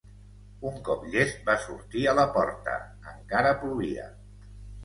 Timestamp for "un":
0.69-0.79